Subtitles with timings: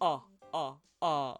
[0.00, 1.36] ah, ah, ah.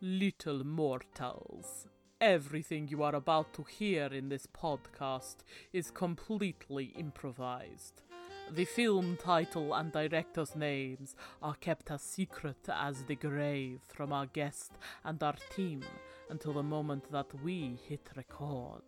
[0.00, 1.86] Little mortals.
[2.20, 5.36] Everything you are about to hear in this podcast
[5.72, 8.02] is completely improvised.
[8.50, 14.26] The film title and director's names are kept as secret as the grave from our
[14.26, 14.72] guest
[15.04, 15.82] and our team
[16.30, 18.82] until the moment that we hit record.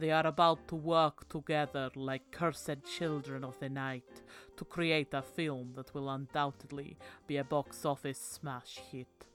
[0.00, 4.22] They are about to work together like cursed children of the night
[4.56, 6.96] to create a film that will undoubtedly
[7.26, 9.26] be a box office smash hit.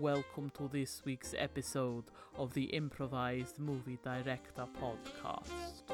[0.00, 5.91] Welcome to this week's episode of the Improvised Movie Director Podcast.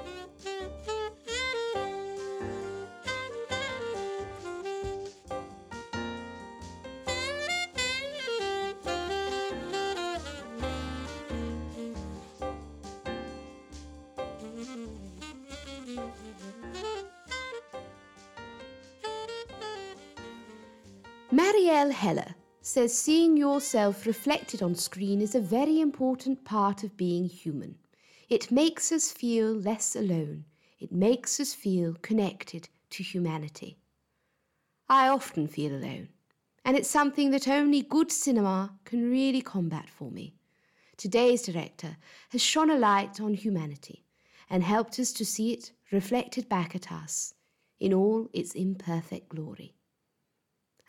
[21.30, 27.27] Marielle Heller says seeing yourself reflected on screen is a very important part of being
[27.27, 27.77] human.
[28.30, 30.47] It makes us feel less alone.
[30.80, 33.77] It makes us feel connected to humanity.
[34.89, 36.08] I often feel alone,
[36.64, 40.33] and it's something that only good cinema can really combat for me.
[40.97, 41.98] Today's director
[42.30, 44.06] has shone a light on humanity
[44.48, 47.34] and helped us to see it reflected back at us
[47.78, 49.74] in all its imperfect glory.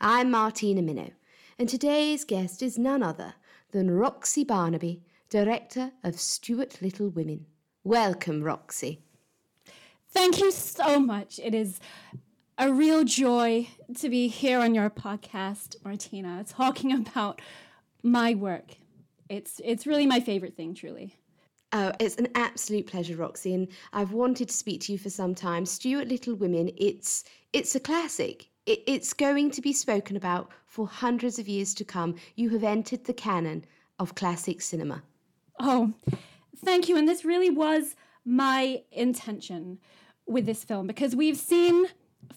[0.02, 1.12] I'm Martina Minow,
[1.58, 3.34] and today's guest is none other
[3.72, 7.48] than Roxy Barnaby, director of Stuart Little Women.
[7.84, 9.02] Welcome, Roxy.
[10.10, 11.38] Thank you so much.
[11.44, 11.82] It is
[12.58, 17.42] a real joy to be here on your podcast, Martina, talking about
[18.02, 18.78] my work.
[19.28, 21.14] It's it's really my favorite thing, truly.
[21.74, 25.36] Oh, it's an absolute pleasure, Roxy, and I've wanted to speak to you for some
[25.36, 25.66] time.
[25.66, 28.49] Stuart Little Women, it's it's a classic.
[28.66, 32.16] It, it's going to be spoken about for hundreds of years to come.
[32.36, 33.66] You have entered the canon
[33.98, 35.04] of classic cinema.
[35.60, 35.94] Oh,
[36.58, 36.98] thank you.
[36.98, 37.96] And this really was
[38.26, 39.80] my intention
[40.26, 41.88] with this film because we've seen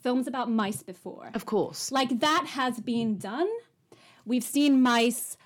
[0.00, 1.30] films about mice before.
[1.34, 1.92] Of course.
[1.92, 3.48] Like that has been done.
[4.24, 5.36] We've seen mice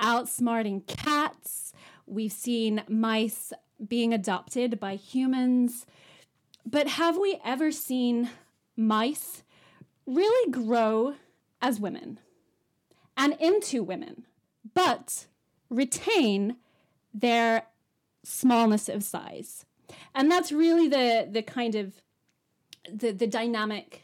[0.00, 1.72] outsmarting cats.
[2.06, 3.52] We've seen mice
[3.86, 5.86] being adopted by humans.
[6.64, 8.30] But have we ever seen
[8.76, 9.42] mice
[10.06, 11.14] really grow
[11.60, 12.20] as women
[13.16, 14.26] and into women,
[14.74, 15.26] but
[15.70, 16.56] retain
[17.12, 17.66] their
[18.24, 19.64] smallness of size.
[20.14, 22.02] And that's really the the kind of
[22.92, 24.02] the the dynamic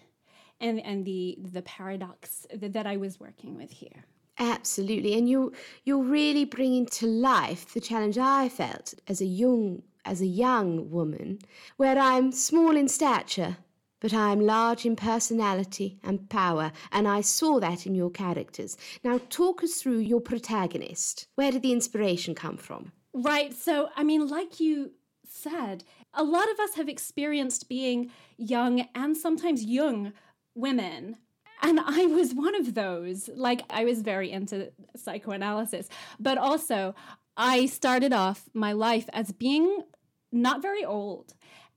[0.61, 4.05] and and the the paradox that, that I was working with here.
[4.39, 5.53] Absolutely, and you
[5.85, 10.91] you're really bringing to life the challenge I felt as a young as a young
[10.91, 11.39] woman,
[11.77, 13.57] where I'm small in stature
[14.03, 18.77] but I am large in personality and power, and I saw that in your characters.
[19.05, 21.29] Now, talk us through your protagonist.
[21.37, 22.91] Where did the inspiration come from?
[23.15, 23.55] Right.
[23.55, 24.91] So, I mean, like you
[25.25, 30.13] said, a lot of us have experienced being young and sometimes young
[30.57, 31.19] women.
[31.63, 33.31] And I was one of those.
[33.33, 35.89] Like, I was very into psychoanalysis,
[36.19, 36.97] but also
[37.37, 39.85] I started off my life as being
[40.33, 41.35] not very old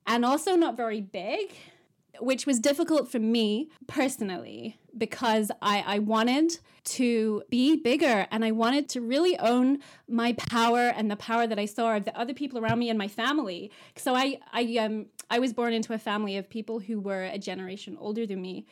[0.07, 1.51] and also not very big
[2.19, 8.51] which was difficult for me personally because I, I wanted to be bigger and I
[8.51, 12.33] wanted to really own my power and the power that I saw of the other
[12.33, 13.71] people around me and my family.
[13.95, 17.37] So I, I, um, I was born into a family of people who were a
[17.37, 18.65] generation older than me.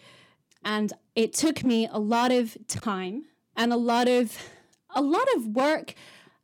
[0.64, 4.38] And it took me a lot of time and a lot of,
[4.96, 5.96] a lot of work,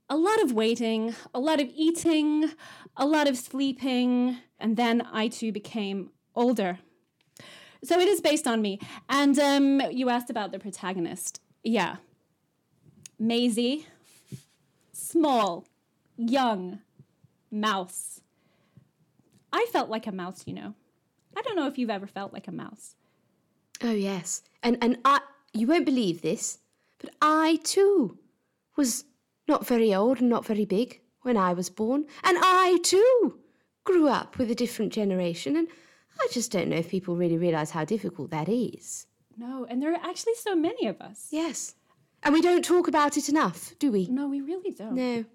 [0.09, 2.51] a lot of waiting, a lot of eating,
[2.97, 4.37] a lot of sleeping.
[4.59, 6.79] And then I too became older
[7.83, 8.79] so it is based on me.
[9.07, 11.41] And um, you asked about the protagonist.
[11.63, 11.97] Yeah.
[13.17, 13.87] Maisie,
[14.91, 15.65] small,
[16.17, 16.79] young,
[17.51, 18.21] mouse.
[19.51, 20.73] I felt like a mouse, you know.
[21.35, 22.95] I don't know if you've ever felt like a mouse.
[23.81, 24.43] Oh yes.
[24.61, 25.21] And and I
[25.53, 26.59] you won't believe this,
[26.99, 28.17] but I too
[28.75, 29.05] was
[29.47, 33.39] not very old and not very big when I was born, and I too
[33.83, 35.67] grew up with a different generation and
[36.21, 39.07] I just don't know if people really realise how difficult that is.
[39.37, 41.27] No, and there are actually so many of us.
[41.31, 41.75] Yes.
[42.23, 44.07] And we don't talk about it enough, do we?
[44.07, 44.95] No, we really don't.
[44.95, 45.25] No.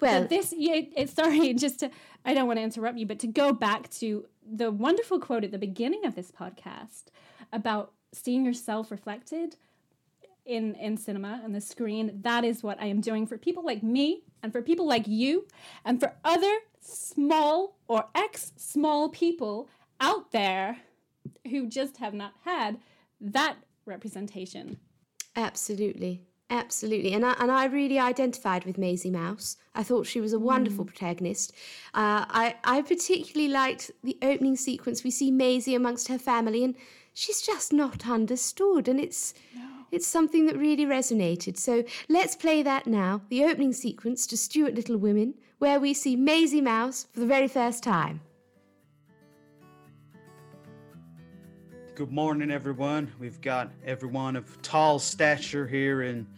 [0.00, 1.90] Well, but this, yeah, it, sorry, just to,
[2.24, 5.50] I don't want to interrupt you, but to go back to the wonderful quote at
[5.50, 7.04] the beginning of this podcast
[7.52, 9.56] about seeing yourself reflected
[10.46, 13.82] in in cinema and the screen that is what i am doing for people like
[13.82, 15.46] me and for people like you
[15.84, 19.68] and for other small or ex small people
[20.00, 20.78] out there
[21.50, 22.78] who just have not had
[23.20, 24.78] that representation.
[25.36, 26.22] Absolutely.
[26.50, 27.12] Absolutely.
[27.12, 29.58] And I, and I really identified with Maisie Mouse.
[29.74, 31.52] I thought she was a wonderful protagonist.
[31.92, 35.04] Uh, I, I particularly liked the opening sequence.
[35.04, 36.74] We see Maisie amongst her family, and
[37.12, 38.88] she's just not understood.
[38.88, 39.34] And it's,
[39.92, 41.58] it's something that really resonated.
[41.58, 46.16] So let's play that now the opening sequence to Stuart Little Women, where we see
[46.16, 48.22] Maisie Mouse for the very first time.
[51.98, 53.12] Good morning, everyone.
[53.18, 56.28] We've got everyone of tall stature here in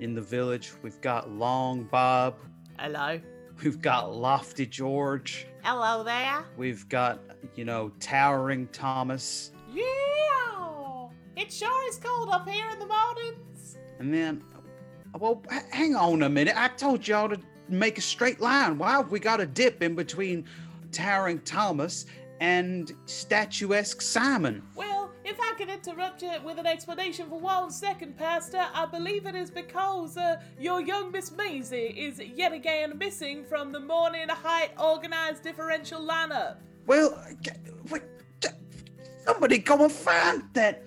[0.00, 0.72] in the village.
[0.82, 2.34] We've got Long Bob.
[2.78, 3.18] Hello.
[3.64, 5.46] We've got Lofty George.
[5.64, 6.44] Hello there.
[6.58, 7.20] We've got
[7.54, 9.52] you know Towering Thomas.
[9.72, 11.08] Yeah.
[11.36, 13.78] It sure is cold up here in the mountains.
[13.98, 14.44] And then,
[15.18, 16.54] well, h- hang on a minute.
[16.54, 17.40] I told y'all to
[17.70, 18.76] make a straight line.
[18.76, 20.44] Why have we got a dip in between
[20.92, 22.04] Towering Thomas
[22.40, 24.62] and statuesque Simon?
[24.74, 24.97] Well,
[25.28, 29.34] if I can interrupt you with an explanation for one second, Pastor, I believe it
[29.34, 34.70] is because uh, your young Miss Maisie is yet again missing from the morning height
[34.78, 36.56] organized differential lineup.
[36.86, 37.50] Well, g-
[37.90, 38.02] wait,
[38.40, 38.48] j-
[39.26, 40.82] somebody go and find that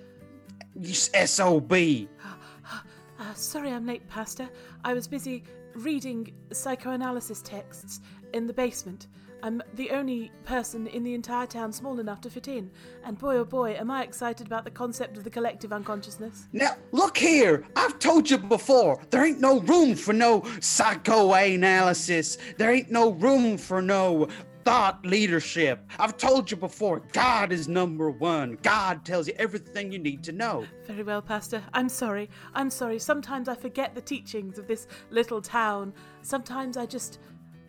[0.79, 1.73] you SOB.
[1.73, 4.49] Uh, sorry I'm late, Pastor.
[4.83, 5.43] I was busy
[5.75, 7.99] reading psychoanalysis texts
[8.33, 9.07] in the basement.
[9.43, 12.69] I'm the only person in the entire town small enough to fit in,
[13.03, 16.47] and boy oh boy, am I excited about the concept of the collective unconsciousness.
[16.53, 17.65] Now, look here.
[17.75, 22.37] I've told you before, there ain't no room for no psychoanalysis.
[22.57, 24.27] There ain't no room for no
[24.63, 25.83] thought leadership.
[25.97, 28.59] I've told you before, God is number one.
[28.61, 30.65] God tells you everything you need to know.
[30.85, 31.63] Very well, Pastor.
[31.73, 32.29] I'm sorry.
[32.53, 32.99] I'm sorry.
[32.99, 35.93] Sometimes I forget the teachings of this little town.
[36.21, 37.19] Sometimes I just.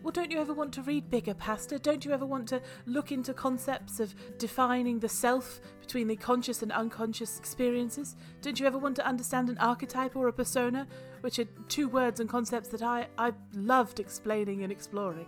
[0.03, 1.77] Well, don't you ever want to read bigger, Pastor?
[1.77, 6.61] Don't you ever want to look into concepts of defining the self between the conscious
[6.61, 8.17] and unconscious experiences?
[8.41, 10.85] Don't you ever want to understand an archetype or a persona,
[11.21, 15.27] which are two words and concepts that I, I loved explaining and exploring?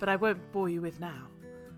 [0.00, 1.28] But I won't bore you with now.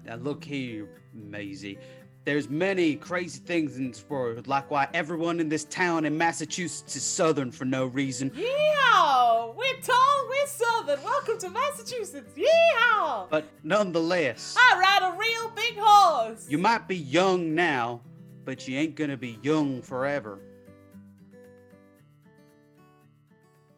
[0.04, 1.80] Now, look here, Maisie.
[2.26, 6.96] There's many crazy things in this world, like why everyone in this town in Massachusetts
[6.96, 8.30] is Southern for no reason.
[8.30, 9.54] Yeehaw!
[9.54, 11.04] We're tall, we're southern.
[11.04, 12.36] Welcome to Massachusetts.
[12.36, 13.30] Yeehaw!
[13.30, 16.46] But nonetheless, I ride a real big horse.
[16.50, 18.00] you might be young now,
[18.44, 20.40] but you ain't gonna be young forever.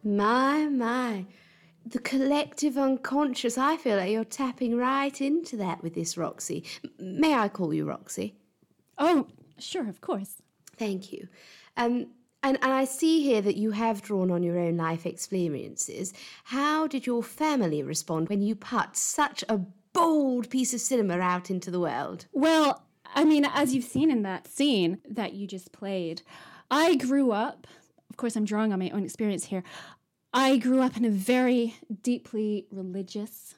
[0.02, 1.26] My, my.
[1.84, 3.58] The collective unconscious.
[3.58, 6.64] I feel like you're tapping right into that with this, Roxy.
[6.98, 8.34] M- May I call you Roxy?
[8.98, 9.28] Oh,
[9.58, 10.42] sure, of course.
[10.76, 11.28] Thank you.
[11.76, 12.08] Um,
[12.42, 16.12] and, and I see here that you have drawn on your own life experiences.
[16.44, 19.60] How did your family respond when you put such a
[19.92, 22.26] bold piece of cinema out into the world?
[22.32, 22.84] Well,
[23.14, 26.22] I mean, as you've seen in that scene that you just played,
[26.70, 27.66] I grew up,
[28.10, 29.64] of course, I'm drawing on my own experience here.
[30.32, 33.54] I grew up in a very deeply religious,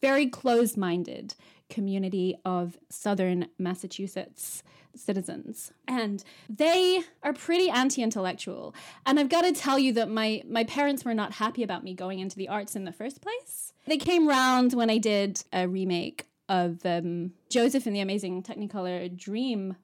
[0.00, 1.34] very closed minded
[1.68, 4.62] community of southern Massachusetts
[4.94, 5.72] citizens.
[5.86, 8.74] And they are pretty anti intellectual.
[9.04, 11.94] And I've got to tell you that my, my parents were not happy about me
[11.94, 13.72] going into the arts in the first place.
[13.86, 19.14] They came round when I did a remake of um, Joseph and the Amazing Technicolor
[19.14, 19.76] Dream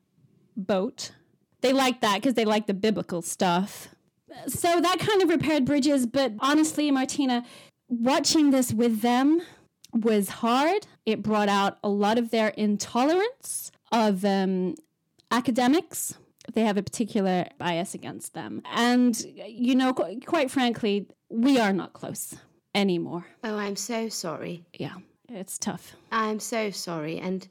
[0.57, 1.13] Boat.
[1.61, 3.89] They liked that because they liked the biblical stuff.
[4.47, 6.07] So that kind of repaired bridges.
[6.07, 7.45] But honestly, Martina,
[7.89, 9.43] watching this with them
[9.93, 10.87] was hard.
[11.07, 14.75] It brought out a lot of their intolerance of um,
[15.31, 16.15] academics.
[16.53, 18.63] They have a particular bias against them.
[18.73, 22.35] And, you know, qu- quite frankly, we are not close
[22.75, 23.27] anymore.
[23.45, 24.65] Oh, I'm so sorry.
[24.79, 24.95] Yeah,
[25.29, 25.95] it's tough.
[26.11, 27.19] I'm so sorry.
[27.19, 27.47] And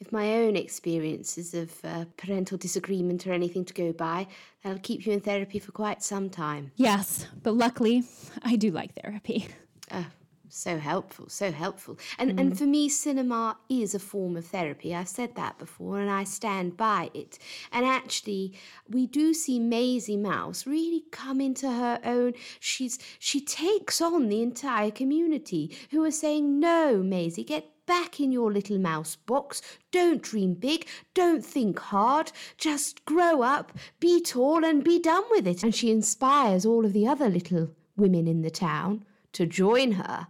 [0.00, 4.26] if my own experiences of uh, parental disagreement are anything to go by,
[4.62, 6.72] that'll keep you in therapy for quite some time.
[6.76, 8.04] Yes, but luckily,
[8.42, 9.48] I do like therapy.
[9.90, 10.04] Uh,
[10.48, 11.98] so helpful, so helpful.
[12.18, 12.58] And and mm.
[12.58, 14.94] for me, cinema is a form of therapy.
[14.94, 17.38] I've said that before, and I stand by it.
[17.72, 18.54] And actually,
[18.88, 22.34] we do see Maisie Mouse really come into her own.
[22.60, 28.32] She's she takes on the entire community who are saying, "No, Maisie, get." Back in
[28.32, 29.62] your little mouse box.
[29.92, 30.88] Don't dream big.
[31.14, 32.32] Don't think hard.
[32.58, 35.62] Just grow up, be tall, and be done with it.
[35.62, 40.26] And she inspires all of the other little women in the town to join her.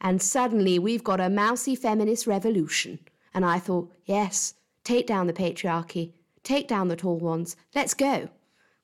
[0.00, 3.00] And suddenly we've got a mousy feminist revolution.
[3.34, 4.54] And I thought, yes,
[4.84, 8.28] take down the patriarchy, take down the tall ones, let's go.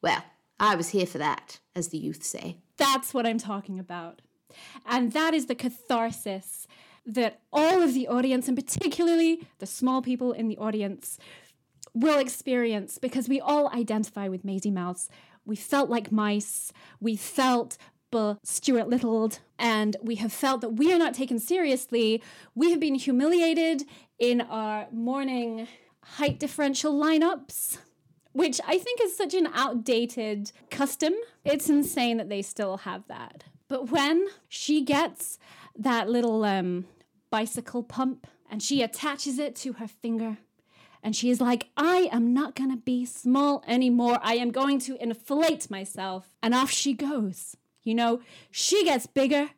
[0.03, 0.23] Well,
[0.61, 2.59] I was here for that, as the youth say.
[2.77, 4.23] That's what I'm talking about.
[4.85, 6.67] And that is the catharsis
[7.05, 11.19] that all of the audience, and particularly the small people in the audience,
[11.95, 15.09] will experience because we all identify with Maisie Mouse.
[15.45, 16.73] We felt like mice.
[17.01, 17.79] We felt
[18.43, 22.23] Stuart Littled, and we have felt that we are not taken seriously.
[22.55, 23.83] We have been humiliated
[24.19, 25.69] in our morning
[26.03, 27.79] height differential lineups,
[28.33, 31.15] which I think is such an outdated custom.
[31.45, 33.45] It's insane that they still have that.
[33.69, 35.39] But when she gets
[35.77, 36.87] that little um,
[37.31, 40.39] bicycle pump and she attaches it to her finger,
[41.03, 44.19] and she is like, I am not going to be small anymore.
[44.23, 46.35] I am going to inflate myself.
[46.43, 47.57] And off she goes.
[47.87, 49.51] You know, she gets bigger,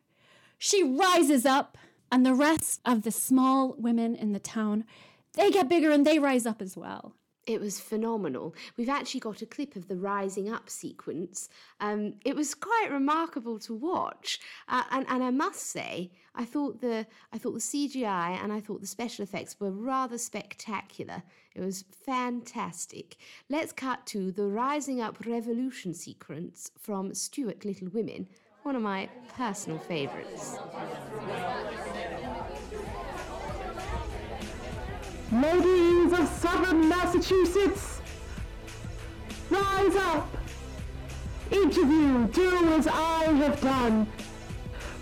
[0.59, 1.77] she rises up,
[2.11, 4.85] and the rest of the small women in the town,
[5.33, 7.15] they get bigger and they rise up as well.
[7.49, 8.53] It was phenomenal.
[8.77, 11.49] We've actually got a clip of the rising up sequence.
[11.79, 16.79] Um, it was quite remarkable to watch, uh, and and I must say, I thought
[16.79, 21.23] the I thought the CGI and I thought the special effects were rather spectacular.
[21.55, 23.17] It was fantastic.
[23.49, 28.27] Let's cut to the rising up revolution sequence from Stuart Little Women,
[28.61, 30.59] one of my personal favourites.
[35.31, 38.01] Ladies of southern Massachusetts,
[39.51, 40.27] rise up!
[41.51, 44.07] Each of you do as I have done.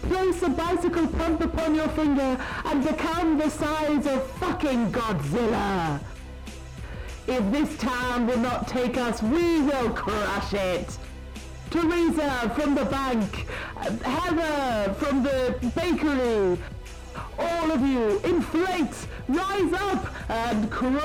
[0.01, 6.01] Place a bicycle pump upon your finger and become the size of fucking Godzilla.
[7.25, 10.97] If this town will not take us, we will crush it.
[11.69, 13.47] Teresa from the bank,
[14.03, 16.57] Heather from the bakery,
[17.37, 21.03] all of you, inflate, rise up, and crush!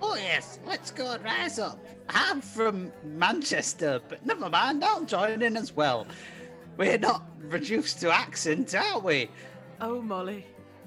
[0.00, 1.78] Oh yes, let's go and rise up.
[2.08, 6.06] I'm from Manchester, but never mind, I'll join in as well.
[6.76, 9.30] We're not reduced to accent, are we?
[9.80, 10.46] Oh, Molly,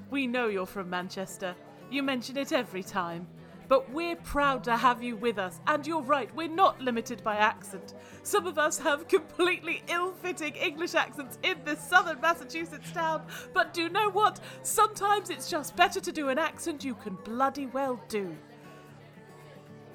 [0.10, 1.55] we know you're from Manchester.
[1.89, 3.27] You mention it every time.
[3.67, 7.36] But we're proud to have you with us, and you're right, we're not limited by
[7.36, 7.96] accent.
[8.24, 13.74] Some of us have completely ill fitting English accents in this southern Massachusetts town, but
[13.74, 14.39] do you know what?
[14.63, 18.36] Sometimes it's just better to do an accent you can bloody well do.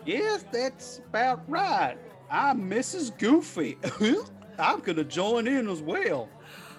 [0.05, 1.97] Yes, that's about right.
[2.31, 3.17] I'm Mrs.
[3.17, 3.79] Goofy.
[4.59, 6.29] I'm gonna join in as well.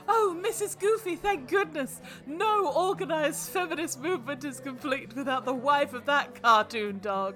[0.07, 0.79] Oh, Mrs.
[0.79, 2.01] Goofy, thank goodness!
[2.25, 7.35] No organized feminist movement is complete without the wife of that cartoon dog.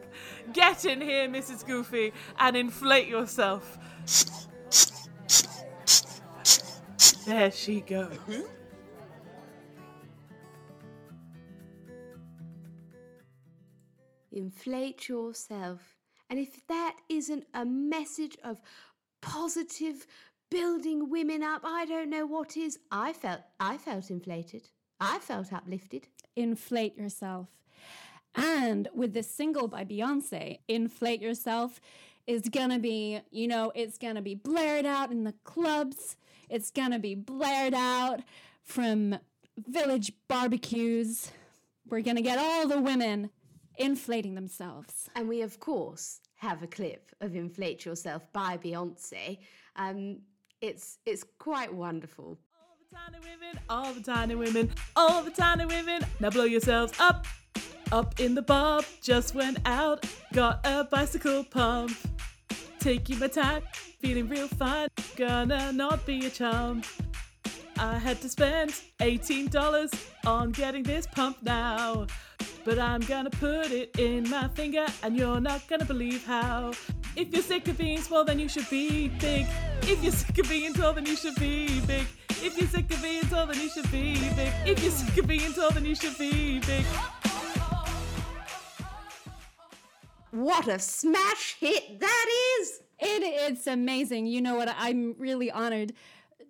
[0.54, 1.66] Get in here, Mrs.
[1.66, 3.78] Goofy, and inflate yourself.
[7.26, 8.18] There she goes.
[14.32, 15.98] Inflate yourself.
[16.30, 18.62] And if that isn't a message of
[19.22, 20.06] positive
[20.50, 22.80] building women up, I don't know what is.
[22.92, 24.70] I felt I felt inflated.
[25.00, 26.08] I felt uplifted.
[26.36, 27.48] Inflate yourself.
[28.36, 31.82] And with this single by Beyonce, Inflate Yourself
[32.28, 36.18] is gonna be, you know, it's gonna be blared out in the clubs.
[36.50, 38.22] It's gonna be blared out
[38.64, 39.18] from
[39.58, 41.32] village barbecues.
[41.90, 43.32] We're gonna get all the women
[43.78, 45.10] inflating themselves.
[45.16, 49.40] And we, of course, have a clip of Inflate Yourself by Beyonce.
[49.76, 50.20] Um,
[50.62, 52.38] it's it's quite wonderful.
[52.56, 56.02] All the tiny women, all the tiny women, all the tiny women.
[56.20, 57.26] Now blow yourselves up,
[57.92, 58.86] up in the bob.
[59.02, 61.92] Just went out, got a bicycle pump.
[62.80, 63.64] Taking my time,
[64.00, 64.88] feeling real fine.
[65.16, 66.86] Gonna not be a chump.
[67.80, 69.94] I had to spend $18
[70.26, 72.08] on getting this pump now.
[72.66, 76.74] But I'm gonna put it in my finger, and you're not gonna believe how.
[77.18, 79.48] If you're sick of being small, then you should be big.
[79.82, 82.06] If you're sick of being tall, then you should be big.
[82.30, 84.54] If you're sick of being tall, then you should be big.
[84.68, 86.86] If you're sick of being tall, then you should be big.
[90.30, 92.26] What a smash hit that
[92.60, 92.82] is!
[93.00, 94.28] It, it's amazing.
[94.28, 94.70] You know what?
[94.78, 95.94] I'm really honored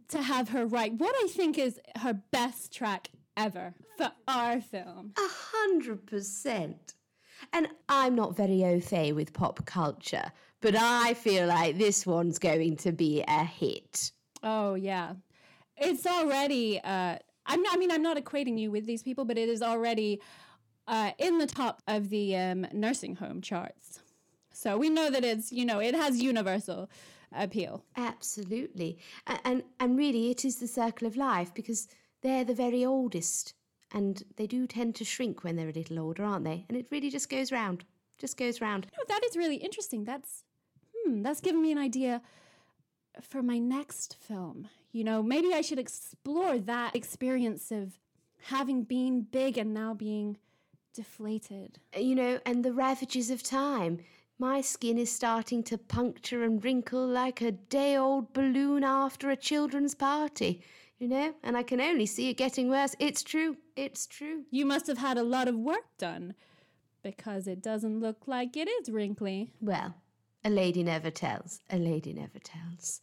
[0.10, 3.08] to have her write what I think is her best track
[3.38, 5.14] ever for our film.
[5.18, 6.94] A hundred percent.
[7.54, 12.40] And I'm not very au fait with pop culture, but I feel like this one's
[12.40, 14.12] going to be a hit.
[14.44, 15.14] Oh yeah,
[15.78, 16.80] it's already.
[16.84, 17.74] Uh, I'm not.
[17.74, 20.22] I mean, I'm not equating you with these people, but it is already
[20.88, 24.00] uh, in the top of the um, nursing home charts.
[24.54, 26.90] So we know that it's you know it has universal
[27.36, 27.84] appeal.
[27.96, 31.88] Absolutely, and and, and really, it is the circle of life because
[32.22, 33.54] they're the very oldest,
[33.92, 36.66] and they do tend to shrink when they're a little older, aren't they?
[36.70, 37.84] And it really just goes round,
[38.18, 38.88] just goes round.
[38.98, 40.04] No, that is really interesting.
[40.04, 40.44] That's
[40.96, 42.22] hmm, that's given me an idea
[43.22, 44.68] for my next film.
[44.92, 48.00] You know, maybe I should explore that experience of
[48.44, 50.38] having been big and now being
[50.94, 51.80] deflated.
[51.96, 54.00] You know, and the ravages of time.
[54.40, 59.36] My skin is starting to puncture and wrinkle like a day old balloon after a
[59.36, 60.62] children's party,
[61.00, 62.96] you know, and I can only see it getting worse.
[63.00, 63.58] It's true.
[63.76, 64.44] It's true.
[64.52, 66.34] You must have had a lot of work done
[67.04, 69.52] because it doesn't look like it is wrinkly.
[69.62, 69.96] Well,
[70.44, 71.62] a lady never tells.
[71.70, 73.02] A lady never tells.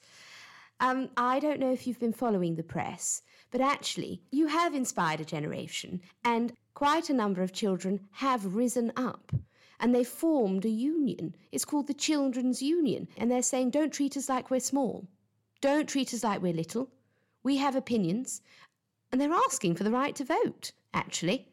[0.80, 5.20] Um, I don't know if you've been following the press, but actually, you have inspired
[5.20, 9.32] a generation, and quite a number of children have risen up.
[9.80, 11.34] And they formed a union.
[11.52, 13.08] It's called the Children's Union.
[13.16, 15.06] And they're saying, don't treat us like we're small.
[15.60, 16.90] Don't treat us like we're little.
[17.44, 18.42] We have opinions.
[19.12, 21.46] And they're asking for the right to vote, actually.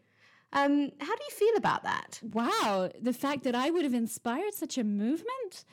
[0.54, 2.20] Um, how do you feel about that?
[2.24, 5.64] Wow, the fact that I would have inspired such a movement?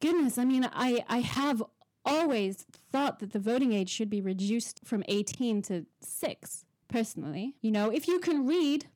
[0.00, 1.62] Goodness, I mean, I, I have
[2.04, 7.54] always thought that the voting age should be reduced from 18 to 6, personally.
[7.60, 8.86] You know, if you can read,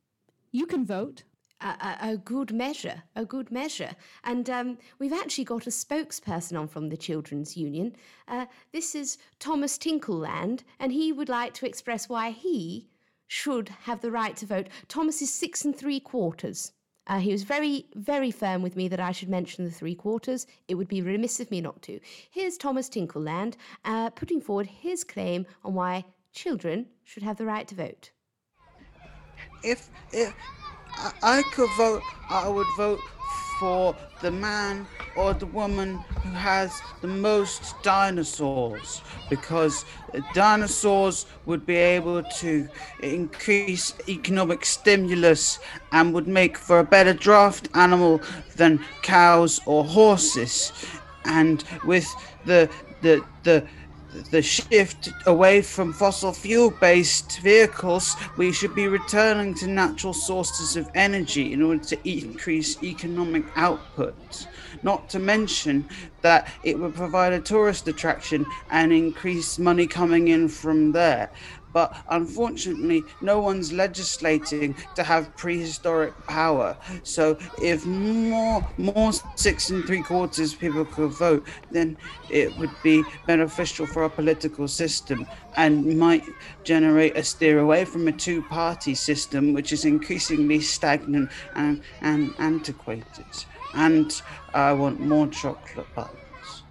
[0.53, 1.25] you can vote.
[1.61, 3.91] A, a, good measure, a good measure.
[4.25, 7.97] And um, we've actually got a spokesperson on from the Children's Union.
[8.29, 12.89] Uh, this is Thomas Tinkleland, and he would like to express why he
[13.27, 14.69] should have the right to vote.
[14.89, 16.73] Thomas is six and three quarters.
[17.07, 20.47] Uh, he was very, very firm with me that I should mention the three quarters.
[20.69, 22.01] It would be remiss of me not to.
[22.31, 27.67] Here's Thomas Tinkleland uh, putting forward his claim on why children should have the right
[27.69, 28.11] to vote.
[29.63, 30.35] If if
[30.97, 33.01] I, I could vote, I would vote
[33.61, 34.87] for the man
[35.17, 39.85] or the woman who has the most dinosaurs because
[40.35, 42.69] dinosaurs would be able to
[43.01, 45.59] increase economic stimulus
[45.93, 48.21] and would make for a better draft animal
[48.57, 50.73] than cows or horses.
[51.25, 52.07] And with
[52.45, 52.71] the
[53.03, 53.67] the the
[54.31, 60.77] the shift away from fossil fuel based vehicles, we should be returning to natural sources
[60.77, 64.47] of energy in order to increase economic output.
[64.83, 65.89] Not to mention
[66.23, 71.31] that it would provide a tourist attraction and increase money coming in from there.
[71.77, 76.75] But unfortunately, no one's legislating to have prehistoric power.
[77.03, 81.99] So if more more six and three quarters people could vote, then
[82.31, 85.27] it would be beneficial for our political system
[85.59, 86.25] and might
[86.65, 93.27] generate a steer away from a two-party system, which is increasingly stagnant and, and antiquated.
[93.75, 94.11] And
[94.55, 96.63] I want more chocolate buttons.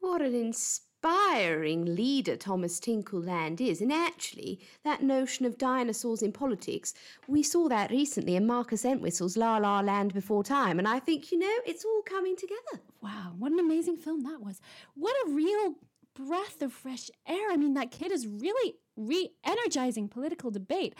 [0.00, 3.80] What an inspiring leader Thomas Tinkleland is.
[3.80, 6.94] And actually, that notion of dinosaurs in politics,
[7.28, 10.78] we saw that recently in Marcus Entwistle's La La Land Before Time.
[10.78, 12.82] And I think, you know, it's all coming together.
[13.02, 14.60] Wow, what an amazing film that was.
[14.94, 15.74] What a real
[16.14, 17.50] breath of fresh air.
[17.50, 20.94] I mean, that kid is really re energizing political debate.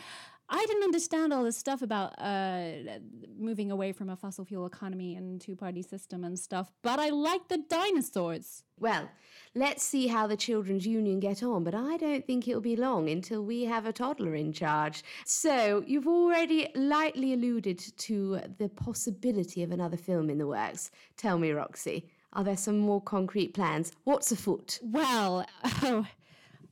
[0.47, 2.99] I didn't understand all this stuff about uh,
[3.37, 7.09] moving away from a fossil fuel economy and two party system and stuff, but I
[7.09, 8.63] like the dinosaurs.
[8.79, 9.09] Well,
[9.55, 13.09] let's see how the Children's Union get on, but I don't think it'll be long
[13.09, 15.03] until we have a toddler in charge.
[15.25, 20.91] So, you've already lightly alluded to the possibility of another film in the works.
[21.17, 23.93] Tell me, Roxy, are there some more concrete plans?
[24.03, 24.79] What's afoot?
[24.83, 25.45] Well,
[25.83, 26.05] oh,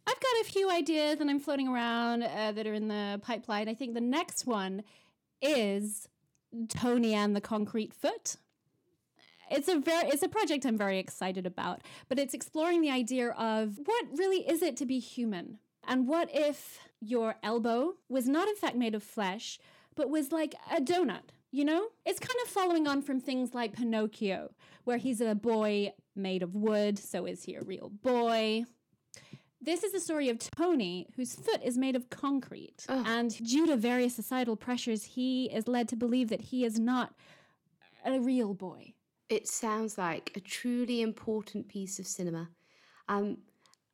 [0.05, 3.69] I've got a few ideas and I'm floating around uh, that are in the pipeline.
[3.69, 4.83] I think the next one
[5.41, 6.07] is
[6.69, 8.35] Tony and the Concrete Foot.
[9.51, 13.29] It's a very it's a project I'm very excited about, but it's exploring the idea
[13.31, 15.59] of what really is it to be human?
[15.85, 19.59] And what if your elbow was not in fact made of flesh,
[19.95, 21.31] but was like a donut?
[21.51, 21.87] You know?
[22.05, 24.53] It's kind of following on from things like Pinocchio,
[24.85, 28.63] where he's a boy made of wood, so is he a real boy?
[29.63, 32.85] This is the story of Tony, whose foot is made of concrete.
[32.89, 33.05] Ugh.
[33.07, 37.13] And due to various societal pressures, he is led to believe that he is not
[38.05, 38.93] a real boy.
[39.29, 42.49] It sounds like a truly important piece of cinema.
[43.07, 43.37] Um,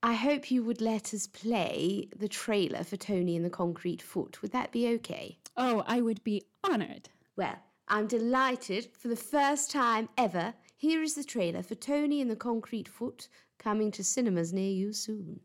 [0.02, 4.42] I hope you would let us play the trailer for Tony and the Concrete Foot.
[4.42, 5.38] Would that be okay?
[5.56, 7.10] Oh, I would be honored.
[7.36, 10.56] Well, I'm delighted for the first time ever.
[10.78, 13.28] Here is the trailer for Tony and the Concrete Foot
[13.60, 15.42] coming to cinemas near you soon.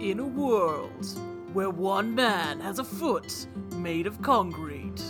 [0.00, 1.06] In a world
[1.52, 5.02] where one man has a foot made of concrete.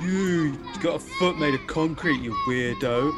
[0.00, 3.12] You got a foot made of concrete, you weirdo.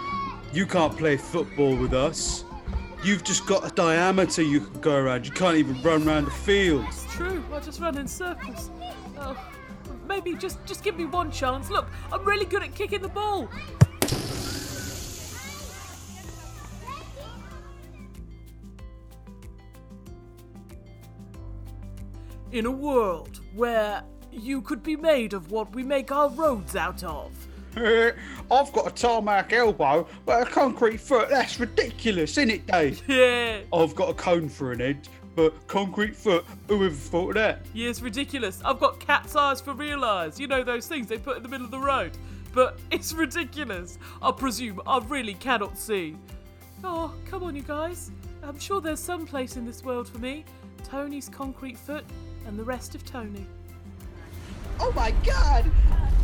[0.54, 2.46] You can't play football with us.
[3.04, 5.26] You've just got a diameter you can go around.
[5.26, 6.86] You can't even run around the field.
[6.88, 8.70] It's true, I just run in circles.
[9.18, 9.36] Oh,
[10.08, 10.34] maybe.
[10.34, 11.68] Just just give me one chance.
[11.68, 13.50] Look, I'm really good at kicking the ball.
[22.52, 27.04] In a world where you could be made of what we make our roads out
[27.04, 27.30] of.
[27.76, 31.28] I've got a tarmac elbow, but a concrete foot.
[31.28, 33.02] That's ridiculous, isn't it, Dave?
[33.08, 33.60] Yeah.
[33.72, 36.44] I've got a cone for an head, but concrete foot.
[36.66, 37.66] Who ever thought of that?
[37.72, 38.60] Yeah, it's ridiculous.
[38.64, 40.40] I've got cat's eyes for real eyes.
[40.40, 42.18] You know those things they put in the middle of the road.
[42.52, 43.98] But it's ridiculous.
[44.20, 46.16] I presume I really cannot see.
[46.82, 48.10] Oh, come on, you guys.
[48.42, 50.44] I'm sure there's some place in this world for me.
[50.82, 52.04] Tony's concrete foot
[52.46, 53.46] and the rest of Tony.
[54.78, 55.70] Oh my god!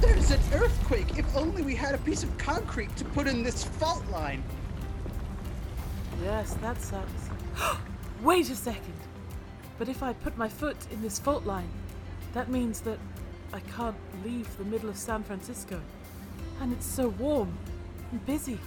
[0.01, 1.19] There's an earthquake!
[1.19, 4.43] If only we had a piece of concrete to put in this fault line.
[6.23, 7.31] Yes, that sucks.
[8.23, 8.95] Wait a second.
[9.79, 11.69] But if I put my foot in this fault line,
[12.33, 12.99] that means that
[13.53, 15.81] I can't leave the middle of San Francisco.
[16.61, 17.57] And it's so warm
[18.11, 18.59] and busy.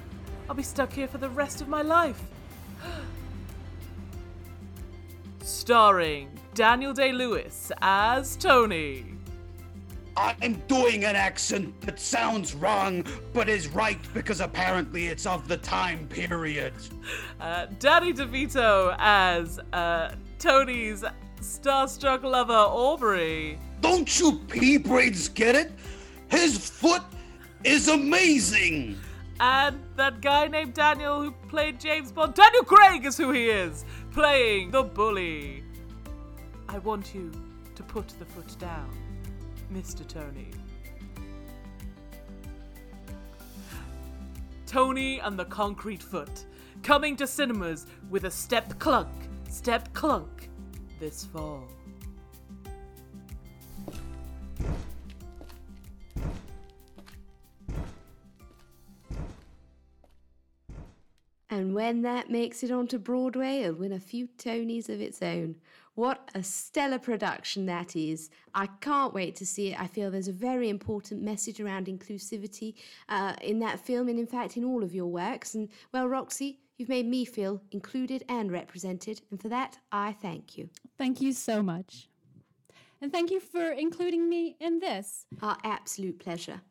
[0.47, 2.21] I'll be stuck here for the rest of my life.
[5.41, 9.05] Starring Daniel Day Lewis as Tony.
[10.17, 15.55] I'm doing an accent that sounds wrong, but is right because apparently it's of the
[15.55, 16.73] time period.
[17.39, 21.05] Uh, Danny DeVito as uh, Tony's
[21.39, 23.57] starstruck lover Aubrey.
[23.79, 25.71] Don't you pea braids get it?
[26.27, 27.03] His foot
[27.63, 28.99] is amazing!
[29.39, 32.33] And that guy named Daniel who played James Bond.
[32.33, 35.63] Daniel Craig is who he is, playing the bully.
[36.71, 37.31] I want you
[37.73, 38.95] to put the foot down,
[39.73, 40.07] Mr.
[40.07, 40.51] Tony.
[44.67, 46.45] Tony and the Concrete Foot,
[46.83, 49.09] coming to cinemas with a step clunk,
[49.49, 50.51] step clunk
[50.99, 51.67] this fall.
[61.49, 65.55] And when that makes it onto Broadway, it'll win a few Tonys of its own.
[65.95, 68.29] What a stellar production that is.
[68.53, 69.81] I can't wait to see it.
[69.81, 72.75] I feel there's a very important message around inclusivity
[73.09, 75.55] uh, in that film, and in fact, in all of your works.
[75.55, 80.57] And, well, Roxy, you've made me feel included and represented, and for that, I thank
[80.57, 80.69] you.
[80.97, 82.07] Thank you so much.
[83.01, 85.25] And thank you for including me in this.
[85.41, 86.61] Our absolute pleasure.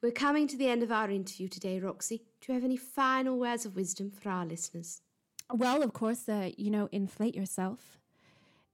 [0.00, 2.18] We're coming to the end of our interview today, Roxy.
[2.40, 5.00] Do you have any final words of wisdom for our listeners?
[5.52, 7.98] Well, of course, uh, you know, inflate yourself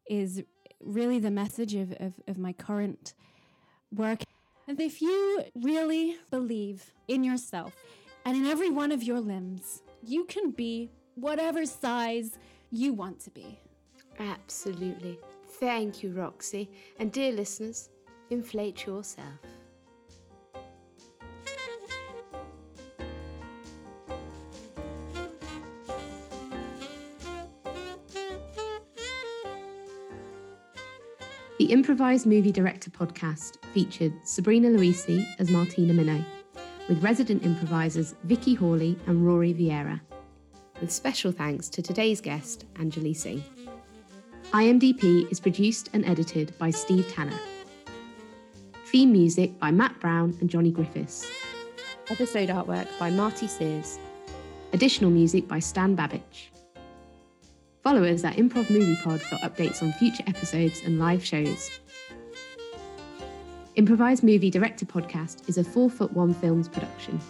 [0.07, 0.43] is
[0.81, 3.15] really the message of, of, of my current
[3.91, 4.21] work.
[4.69, 7.73] And if you really believe in yourself
[8.27, 12.39] and in every one of your limbs, you can be whatever size
[12.71, 13.59] you want to be.
[14.19, 15.19] Absolutely.
[15.59, 16.69] Thank you, Roxy.
[16.99, 17.89] And dear listeners,
[18.29, 19.41] inflate yourself.
[31.64, 36.20] The Improvised Movie Director podcast featured Sabrina Luisi as Martina Minot,
[36.90, 39.98] with resident improvisers Vicky Hawley and Rory Vieira,
[40.83, 43.42] with special thanks to today's guest, Anjali Singh.
[44.53, 47.40] IMDP is produced and edited by Steve Tanner.
[48.88, 51.27] Theme music by Matt Brown and Johnny Griffiths.
[52.11, 53.98] Episode artwork by Marty Sears.
[54.74, 56.50] Additional music by Stan Babich.
[57.85, 61.70] Follow us at Improv Movie Pod for updates on future episodes and live shows.
[63.75, 67.20] Improvised Movie Director Podcast is a 4 Foot 1 Films production.